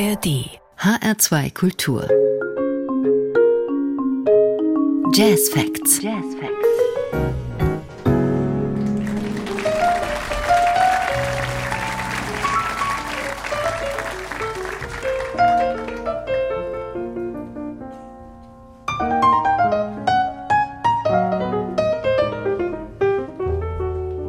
[0.00, 2.08] ARD HR2 Kultur
[5.12, 6.00] Jazz Facts.
[6.00, 6.54] Jazz Facts.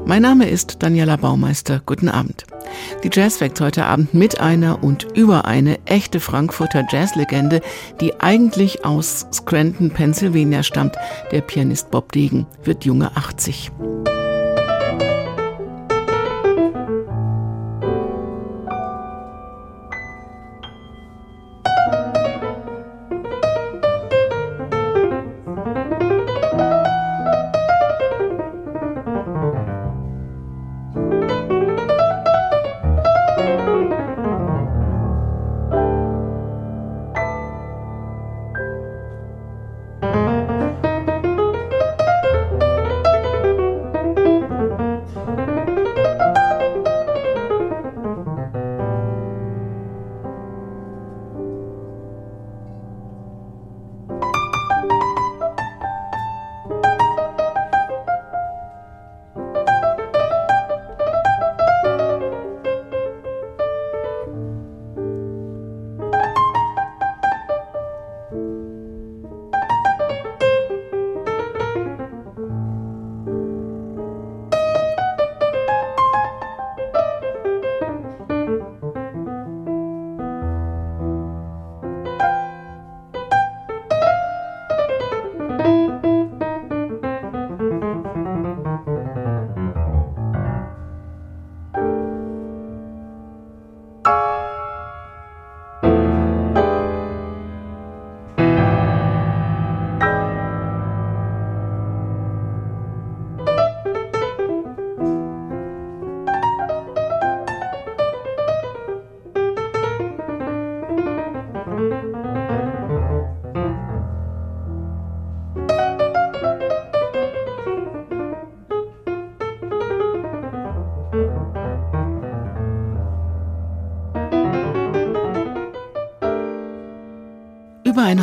[0.06, 1.84] Mein Name ist Daniela Baumeister.
[1.86, 2.48] Guten Abend.
[3.04, 7.62] Die Jazzfacts heute Abend mit einer und über eine echte Frankfurter Jazzlegende,
[8.02, 10.98] die eigentlich aus Scranton, Pennsylvania stammt.
[11.32, 13.72] Der Pianist Bob Degen wird junge 80.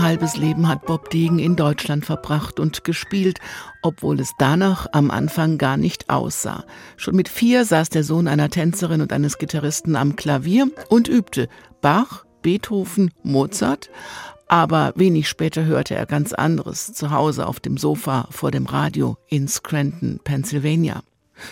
[0.06, 3.40] halbes Leben hat Bob Degen in Deutschland verbracht und gespielt,
[3.82, 6.64] obwohl es danach am Anfang gar nicht aussah.
[6.96, 11.48] Schon mit vier saß der Sohn einer Tänzerin und eines Gitarristen am Klavier und übte
[11.80, 13.90] Bach, Beethoven, Mozart.
[14.46, 19.16] Aber wenig später hörte er ganz anderes zu Hause auf dem Sofa vor dem Radio
[19.26, 21.02] in Scranton, Pennsylvania.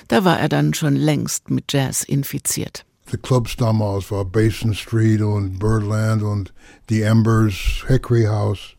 [0.06, 2.86] Da war er dann schon längst mit Jazz infiziert.
[3.12, 6.52] Die Clubs damals war Basin Street und Birdland und
[6.88, 8.74] The Embers, Hickory House.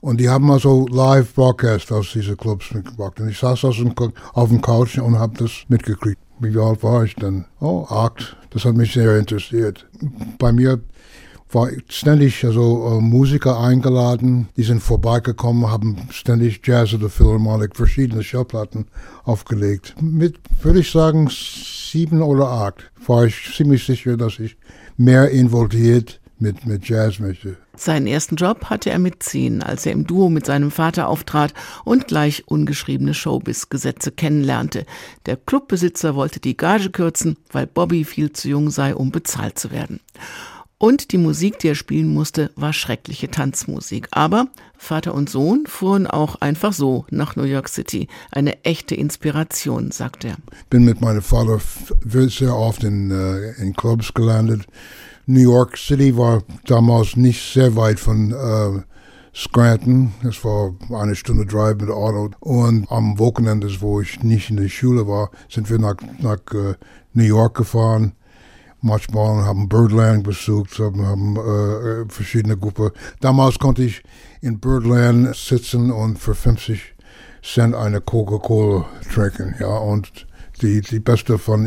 [0.00, 3.18] Und die haben also Live-Broadcast aus diesen Clubs mitgebracht.
[3.20, 3.94] Und ich saß auf dem,
[4.34, 6.20] auf dem Couch und habe das mitgekriegt.
[6.40, 7.46] Wie alt war ich dann?
[7.60, 8.36] Oh, acht.
[8.50, 9.86] Das hat mich sehr interessiert.
[10.38, 10.80] Bei mir
[11.54, 18.22] war ständig also äh, Musiker eingeladen, die sind vorbeigekommen, haben ständig Jazz oder Philharmonic verschiedene
[18.22, 18.86] Schallplatten
[19.22, 19.94] aufgelegt.
[20.00, 24.56] Mit, würde ich sagen, sieben oder acht war ich ziemlich sicher, dass ich
[24.96, 27.56] mehr involviert mit, mit Jazz möchte.
[27.76, 31.54] Seinen ersten Job hatte er mit zehn, als er im Duo mit seinem Vater auftrat
[31.84, 34.86] und gleich ungeschriebene Showbiz-Gesetze kennenlernte.
[35.26, 39.70] Der Clubbesitzer wollte die Gage kürzen, weil Bobby viel zu jung sei, um bezahlt zu
[39.70, 40.00] werden.
[40.78, 44.08] Und die Musik, die er spielen musste, war schreckliche Tanzmusik.
[44.10, 48.08] Aber Vater und Sohn fuhren auch einfach so nach New York City.
[48.32, 50.36] Eine echte Inspiration, sagt er.
[50.70, 51.60] Bin mit meinem Vater
[52.04, 54.66] sehr oft in, uh, in Clubs gelandet.
[55.26, 58.82] New York City war damals nicht sehr weit von uh,
[59.34, 60.12] Scranton.
[60.28, 62.30] Es war eine Stunde Drive mit Auto.
[62.40, 66.74] Und am Wochenende, wo ich nicht in der Schule war, sind wir nach, nach uh,
[67.14, 68.12] New York gefahren
[68.84, 72.90] manchmal haben Birdland besucht, haben äh, verschiedene Gruppen.
[73.20, 74.02] Damals konnte ich
[74.40, 76.94] in Birdland sitzen und für 50
[77.42, 80.26] Cent eine Coca-Cola trinken, ja, und
[80.62, 81.66] die, die beste von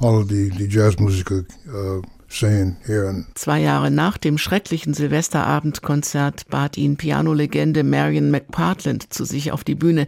[0.00, 3.24] all die, die Jazzmusiker äh, sehen hier.
[3.34, 9.76] Zwei Jahre nach dem schrecklichen Silvesterabendkonzert bat ihn Pianolegende Marion McPartland zu sich auf die
[9.76, 10.06] Bühne.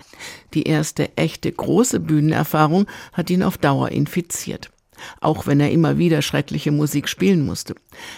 [0.55, 4.71] Die erste echte große Bühnenerfahrung hat ihn auf Dauer infiziert
[5.21, 7.75] auch wenn er immer wieder schreckliche Musik spielen musste.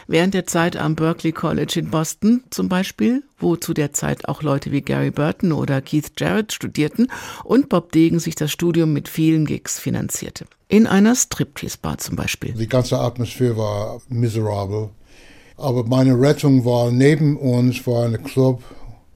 [0.06, 4.42] Während der Zeit am Berklee College in Boston zum Beispiel, wo zu der Zeit auch
[4.42, 7.08] Leute wie Gary Burton oder Keith Jarrett studierten
[7.44, 10.46] und Bob Degen sich das Studium mit vielen Gigs finanzierte.
[10.69, 12.52] In einer Striptease-Bar zum Beispiel.
[12.52, 14.90] Die ganze Atmosphäre war miserabel.
[15.56, 18.62] Aber meine Rettung war neben uns war ein Club,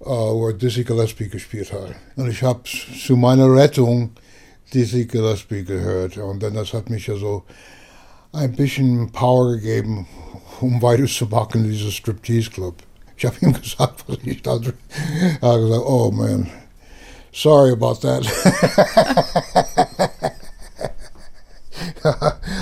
[0.00, 1.94] uh, wo Dizzy Gillespie gespielt hat.
[2.16, 4.10] Und ich habe zu meiner Rettung
[4.72, 6.16] Dizzy Gillespie gehört.
[6.18, 7.44] Und dann das hat mich ja so
[8.32, 10.06] ein bisschen Power gegeben,
[10.60, 12.74] um weiterzumachen in diesem Striptease-Club.
[13.16, 14.74] Ich habe ihm gesagt, was ich da drin.
[15.40, 16.48] Er hat gesagt, oh man,
[17.32, 18.24] sorry about that.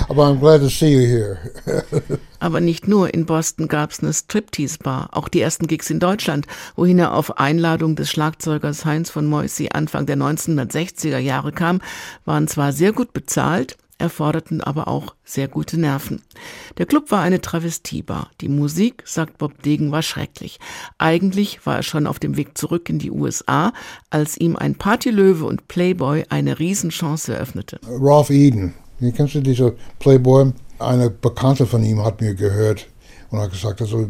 [0.09, 1.37] Aber I'm glad to see you here.
[2.39, 6.47] Aber nicht nur in Boston gab es eine Striptease-Bar, auch die ersten Gigs in Deutschland,
[6.75, 11.81] wohin er auf Einladung des Schlagzeugers Heinz von Moissy Anfang der 1960er Jahre kam,
[12.25, 16.21] waren zwar sehr gut bezahlt, erforderten aber auch sehr gute Nerven.
[16.77, 18.31] Der Club war eine Travestiebar.
[18.41, 20.59] Die Musik, sagt Bob Degen, war schrecklich.
[20.97, 23.71] Eigentlich war er schon auf dem Weg zurück in die USA,
[24.09, 27.79] als ihm ein Partylöwe und Playboy eine Riesenchance eröffnete.
[27.87, 28.73] Ralph Eden,
[29.09, 30.51] kennst du diese Playboy?
[30.77, 32.87] Eine Bekannte von ihm hat mir gehört
[33.31, 34.09] und hat gesagt, also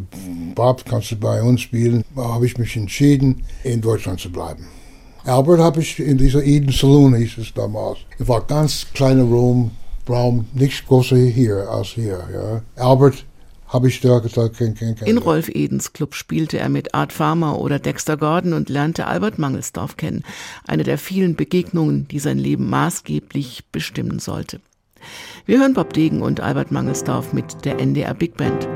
[0.54, 2.04] Bob, kannst du bei uns spielen?
[2.14, 4.66] Da habe ich mich entschieden, in Deutschland zu bleiben.
[5.24, 7.98] Albert habe ich in dieser Eden Saloon, hieß es damals.
[8.18, 9.70] Es war ganz kleiner Raum,
[10.08, 12.62] Raum, nichts größer hier als hier.
[12.76, 12.84] Ja.
[12.84, 13.24] Albert
[13.68, 15.06] habe ich da gesagt, kenn, kenn, kenn.
[15.06, 19.38] In Rolf Edens Club spielte er mit Art Farmer oder Dexter Gordon und lernte Albert
[19.38, 20.24] Mangelsdorf kennen.
[20.66, 24.60] Eine der vielen Begegnungen, die sein Leben maßgeblich bestimmen sollte.
[25.46, 28.68] Wir hören Bob Degen und Albert Mangelsdorf mit der NDR Big Band.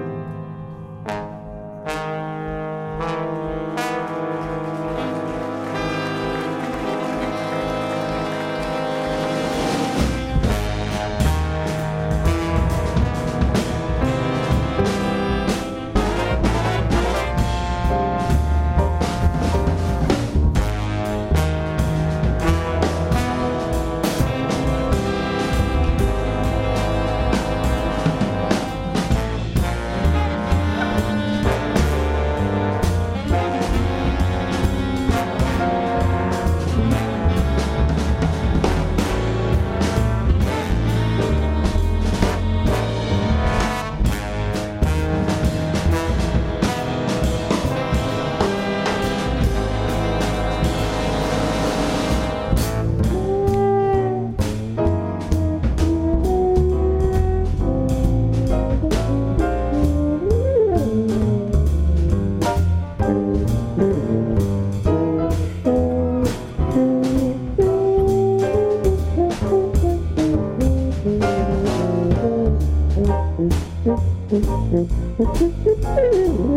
[74.41, 75.75] フフフフ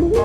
[0.10, 0.19] フ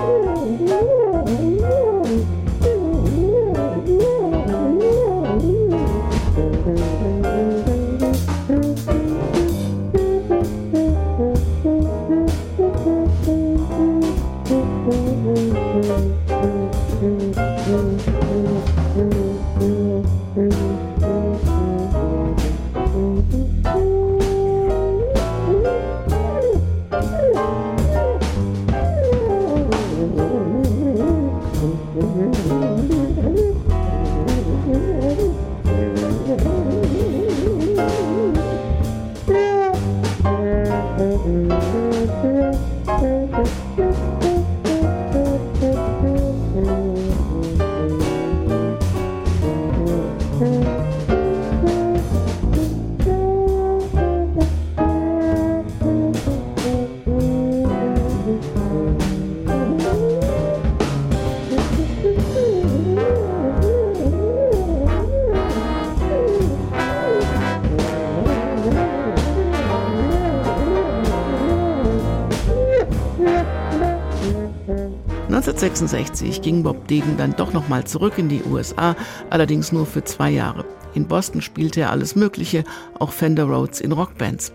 [75.55, 78.93] 1966 ging Bob Degen dann doch nochmal zurück in die USA,
[79.29, 80.65] allerdings nur für zwei Jahre.
[80.95, 82.65] In Boston spielte er alles Mögliche,
[82.99, 84.51] auch Fender Rhodes in Rockbands.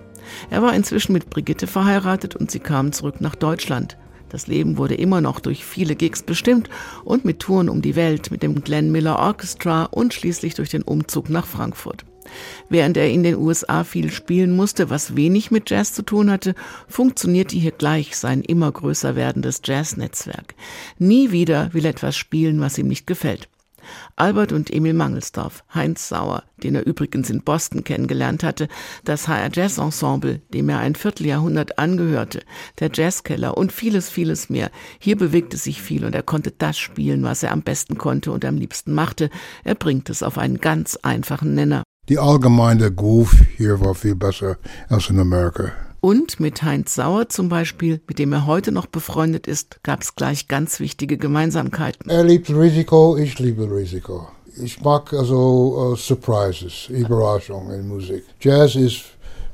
[0.50, 3.96] Er war inzwischen mit Brigitte verheiratet und sie kamen zurück nach Deutschland.
[4.28, 6.68] Das Leben wurde immer noch durch viele Gigs bestimmt
[7.02, 10.82] und mit Touren um die Welt mit dem Glenn Miller Orchestra und schließlich durch den
[10.82, 12.04] Umzug nach Frankfurt.
[12.68, 16.54] Während er in den USA viel spielen musste, was wenig mit Jazz zu tun hatte,
[16.88, 20.54] funktionierte hier gleich sein immer größer werdendes Jazznetzwerk.
[20.98, 23.48] Nie wieder will er etwas spielen, was ihm nicht gefällt.
[24.16, 28.68] Albert und Emil Mangelsdorf, Heinz Sauer, den er übrigens in Boston kennengelernt hatte,
[29.04, 32.42] das HR Jazz Ensemble, dem er ein Vierteljahrhundert angehörte,
[32.78, 34.70] der Jazzkeller und vieles, vieles mehr.
[34.98, 38.44] Hier bewegte sich viel und er konnte das spielen, was er am besten konnte und
[38.44, 39.30] am liebsten machte.
[39.64, 44.56] Er bringt es auf einen ganz einfachen Nenner die allgemeine Groove hier war viel besser
[44.88, 45.72] als in Amerika.
[46.00, 50.16] Und mit Heinz Sauer zum Beispiel, mit dem er heute noch befreundet ist, gab es
[50.16, 52.10] gleich ganz wichtige Gemeinsamkeiten.
[52.10, 54.28] Er liebt Risiko, ich liebe Risiko.
[54.56, 58.24] Ich mag also uh, Surprises, Überraschungen in Musik.
[58.40, 59.02] Jazz ist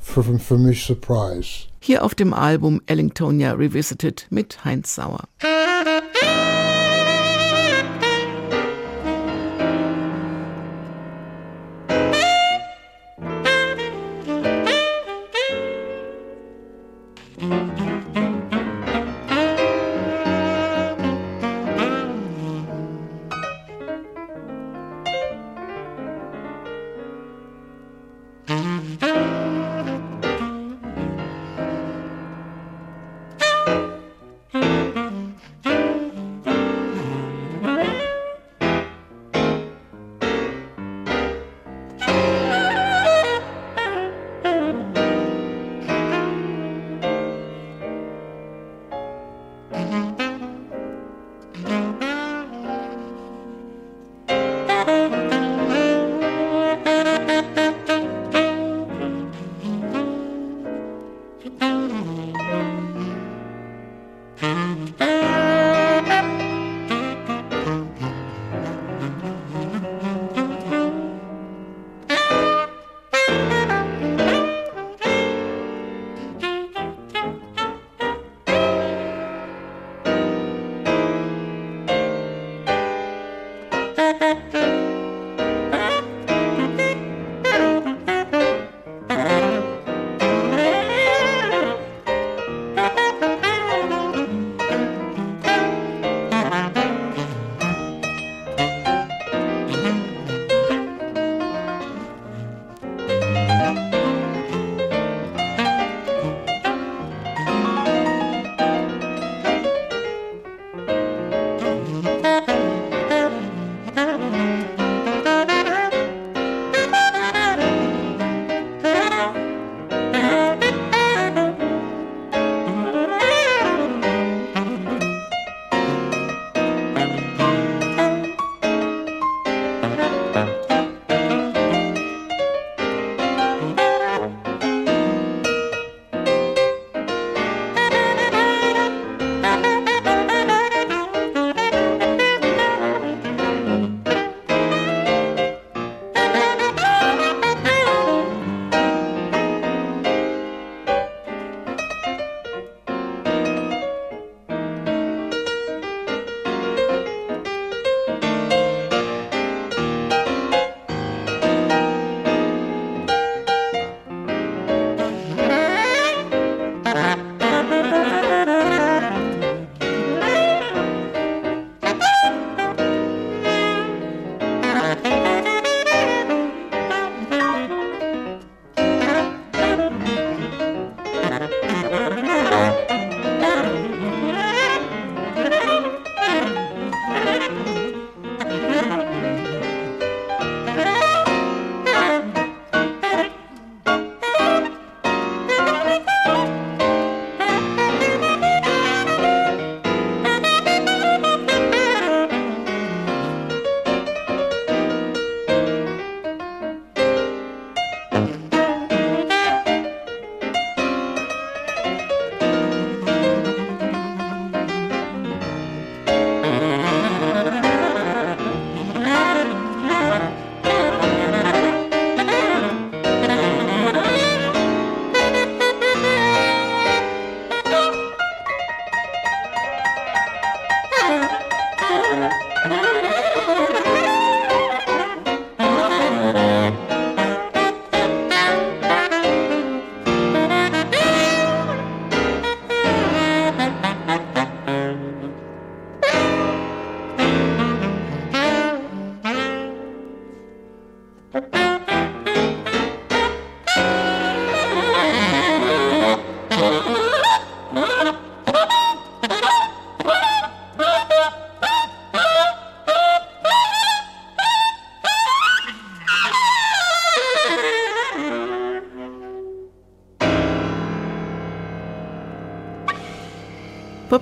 [0.00, 1.66] für, für mich Surprise.
[1.80, 5.24] Hier auf dem Album Ellingtonia Revisited mit Heinz Sauer.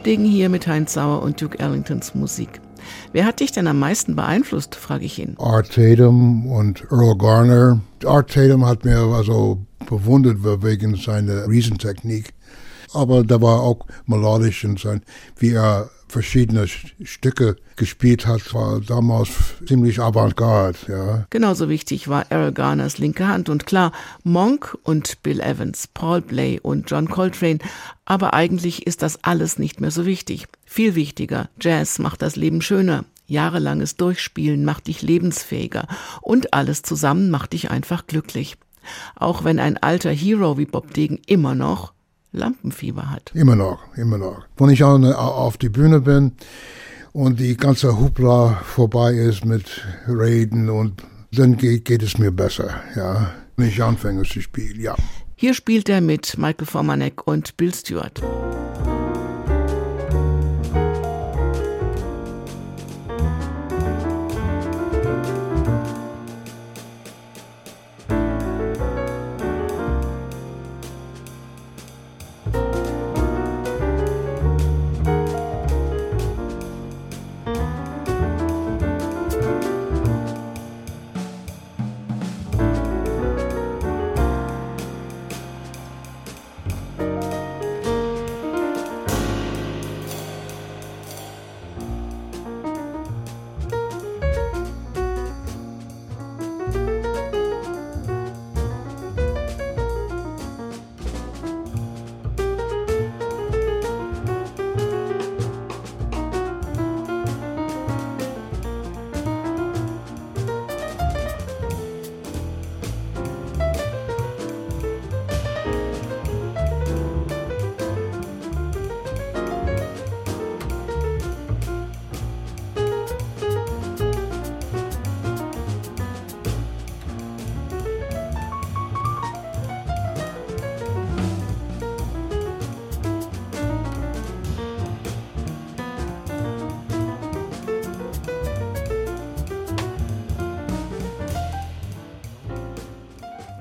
[0.05, 2.61] Degen hier mit Heinz Sauer und Duke Ellingtons Musik.
[3.13, 5.35] Wer hat dich denn am meisten beeinflusst, frage ich ihn.
[5.39, 7.81] Art Tatum und Earl Garner.
[8.05, 12.35] Art Tatum hat mir also bewundert wegen seiner Riesentechnik.
[12.93, 15.01] Aber da war auch melodisch und sein,
[15.39, 19.31] wie er verschiedene Stücke gespielt hat, war damals
[19.67, 21.27] ziemlich avantgarde, ja.
[21.31, 23.91] Genauso wichtig war Errol Garners linke Hand und klar,
[24.23, 27.59] Monk und Bill Evans, Paul Bley und John Coltrane,
[28.05, 30.47] aber eigentlich ist das alles nicht mehr so wichtig.
[30.65, 33.05] Viel wichtiger, Jazz macht das Leben schöner.
[33.27, 35.89] Jahrelanges Durchspielen macht dich lebensfähiger
[36.21, 38.57] und alles zusammen macht dich einfach glücklich.
[39.17, 41.94] Auch wenn ein alter Hero wie Bob Degen immer noch
[42.35, 43.31] Lampenfieber hat.
[43.35, 44.45] Immer noch, immer noch.
[44.57, 46.33] Wenn ich auf die Bühne bin
[47.13, 52.71] und die ganze Hupla vorbei ist mit Reden und dann geht, geht es mir besser,
[52.97, 53.31] ja.
[53.57, 54.97] Wenn ich anfange zu spielen, ja.
[55.37, 58.21] Hier spielt er mit Michael Formanek und Bill Stewart.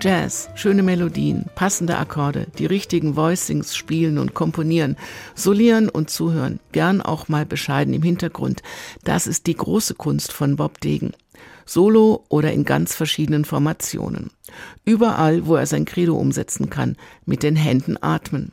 [0.04, 4.98] Jazz, schöne Melodien, passende Akkorde, die richtigen Voicings spielen und komponieren,
[5.34, 8.64] solieren und zuhören, gern auch mal bescheiden im Hintergrund.
[9.06, 11.14] Das ist die große Kunst von Bob Degen.
[11.66, 14.32] Solo oder in ganz verschiedenen Formationen.
[14.84, 18.52] Überall, wo er sein Credo umsetzen kann, mit den Händen atmen.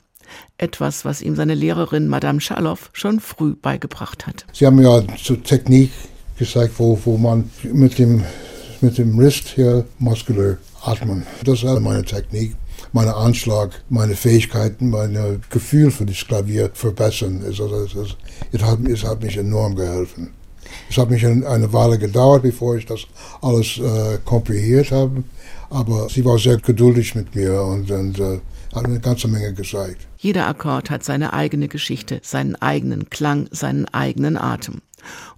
[0.56, 4.46] Etwas, was ihm seine Lehrerin Madame Schaloff schon früh beigebracht hat.
[4.52, 5.90] Sie haben ja zur Technik
[6.38, 8.22] gesagt, wo, wo man mit dem,
[8.80, 11.26] mit dem Wrist hier muskulär atmen.
[11.44, 12.56] Das ist meine Technik,
[12.92, 17.42] mein Anschlag, meine Fähigkeiten, mein Gefühl für das Klavier verbessern.
[17.42, 18.16] Es, es, es,
[18.52, 20.30] es, hat, es hat mich enorm geholfen.
[20.88, 23.00] Es hat mich eine Weile gedauert, bevor ich das
[23.42, 25.24] alles äh, komprimiert habe.
[25.68, 28.40] Aber sie war sehr geduldig mit mir und, und äh,
[28.74, 30.06] hat mir eine ganze Menge gezeigt.
[30.18, 34.82] Jeder Akkord hat seine eigene Geschichte, seinen eigenen Klang, seinen eigenen Atem.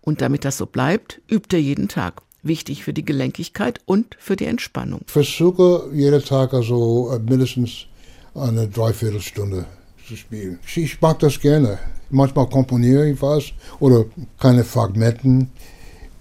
[0.00, 4.36] Und damit das so bleibt, übt er jeden Tag wichtig für die Gelenkigkeit und für
[4.36, 5.02] die Entspannung.
[5.06, 7.86] Ich versuche jeden Tag also äh, mindestens
[8.34, 9.66] eine Dreiviertelstunde
[10.06, 10.58] zu spielen.
[10.74, 11.78] Ich mag das gerne.
[12.10, 14.04] Manchmal komponiere ich was oder
[14.38, 15.50] keine Fragmenten,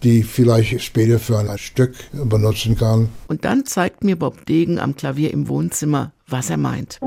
[0.04, 3.10] die vielleicht später für ein Stück benutzen kann.
[3.28, 7.00] Und dann zeigt mir Bob Degen am Klavier im Wohnzimmer, was er meint.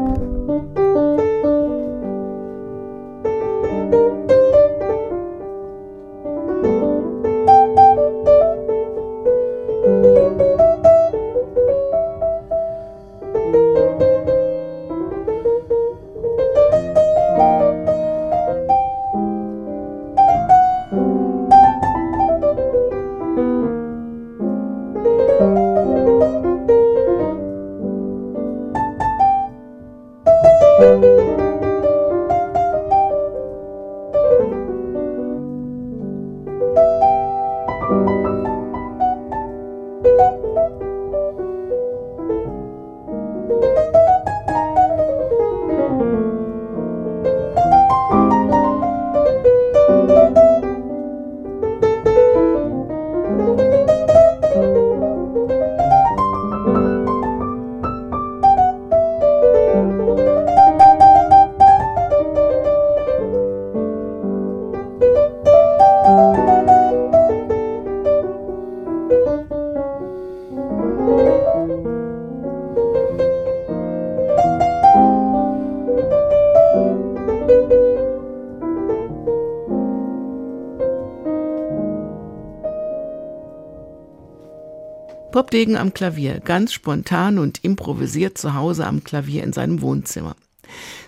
[85.35, 90.37] Bob Degen am Klavier, ganz spontan und improvisiert zu Hause am Klavier in seinem Wohnzimmer.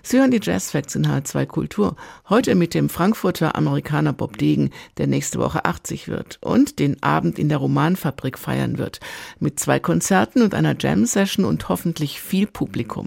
[0.03, 1.95] Sie hören die Jazz Facts in H2 Kultur.
[2.29, 7.39] Heute mit dem Frankfurter Amerikaner Bob Degen, der nächste Woche 80 wird und den Abend
[7.39, 8.99] in der Romanfabrik feiern wird.
[9.39, 13.07] Mit zwei Konzerten und einer Jam-Session und hoffentlich viel Publikum.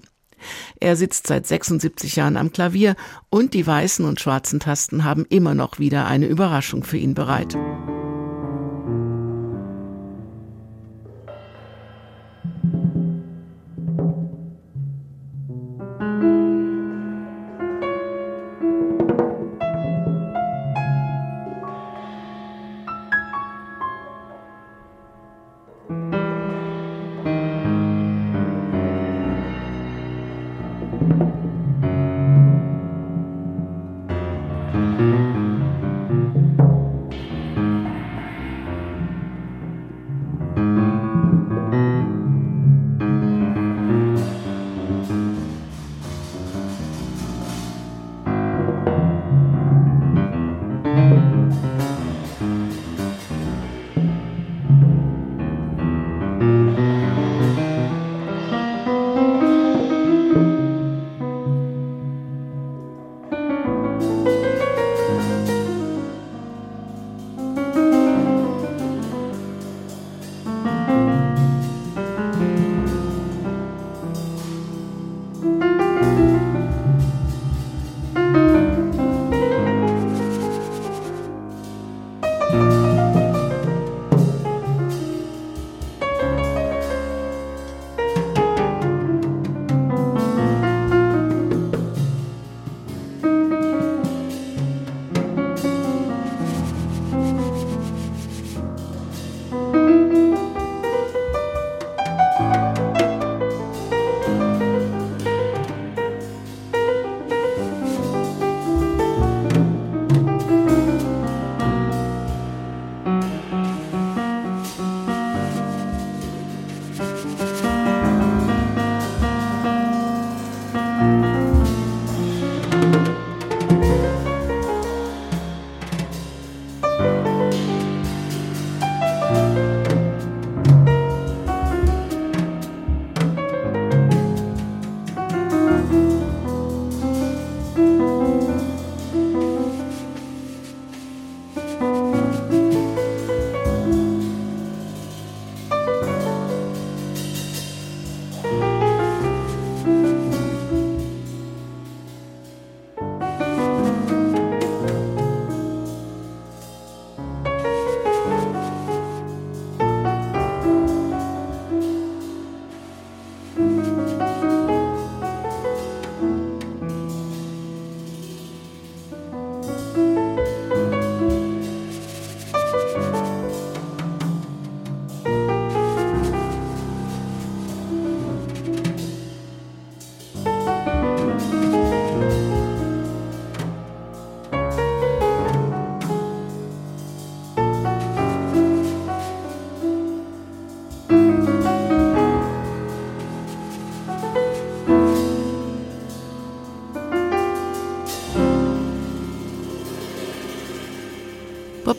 [0.80, 2.96] Er sitzt seit 76 Jahren am Klavier
[3.30, 7.58] und die weißen und schwarzen Tasten haben immer noch wieder eine Überraschung für ihn bereit.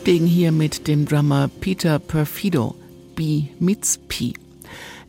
[0.03, 2.73] Bob hier mit dem Drummer Peter Perfido,
[3.13, 4.33] B meets P.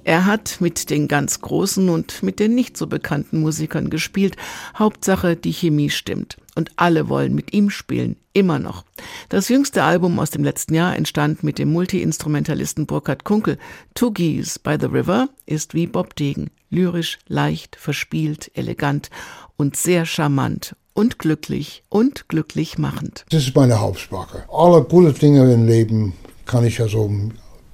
[0.04, 4.36] Er hat mit den ganz großen und mit den nicht so bekannten Musikern gespielt.
[4.76, 6.36] Hauptsache, die Chemie stimmt.
[6.56, 8.16] Und alle wollen mit ihm spielen.
[8.34, 8.84] Immer noch.
[9.30, 13.56] Das jüngste Album aus dem letzten Jahr entstand mit dem Multi-Instrumentalisten Burkhard Kunkel.
[13.94, 16.50] Two Geese by the River ist wie Bob Degen.
[16.68, 19.08] Lyrisch, leicht, verspielt, elegant
[19.56, 23.24] und sehr charmant und glücklich und glücklich machend.
[23.30, 24.44] Das ist meine Hauptsprache.
[24.52, 26.14] Alle gute Dinge im Leben
[26.46, 27.10] kann ich also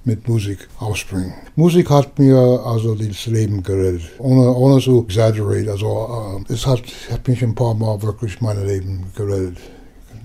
[0.05, 1.33] mit Musik ausbringen.
[1.55, 5.71] Musik hat mir also das Leben gerettet, ohne, ohne zu exaggerate.
[5.71, 9.57] Also äh, es hat, hat mich ein paar Mal wirklich mein Leben gerettet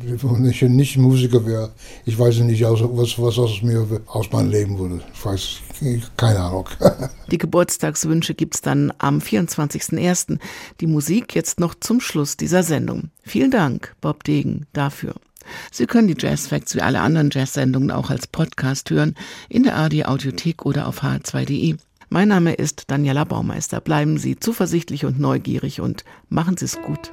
[0.06, 1.70] wenn ich nicht Musiker wäre,
[2.04, 5.00] ich weiß nicht, was, was aus mir aus meinem Leben würde.
[5.12, 5.60] Ich weiß,
[6.16, 6.68] keine Ahnung.
[7.30, 10.38] Die Geburtstagswünsche gibt es dann am 24.01.
[10.80, 13.10] Die Musik jetzt noch zum Schluss dieser Sendung.
[13.22, 15.14] Vielen Dank, Bob Degen, dafür.
[15.70, 19.14] Sie können die Jazz Facts wie alle anderen Jazz-Sendungen auch als Podcast hören,
[19.48, 21.76] in der ARD Audiothek oder auf h2.de.
[22.08, 23.80] Mein Name ist Daniela Baumeister.
[23.80, 27.12] Bleiben Sie zuversichtlich und neugierig und machen Sie es gut.